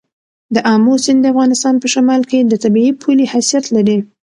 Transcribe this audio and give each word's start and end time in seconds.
د 0.55 0.57
آمو 0.73 0.93
سیند 1.03 1.19
د 1.23 1.25
افغانستان 1.33 1.75
په 1.79 1.87
شمال 1.93 2.21
کې 2.29 2.39
د 2.43 2.53
طبیعي 2.63 2.91
پولې 3.01 3.25
حیثیت 3.33 3.65
لري. 3.75 3.97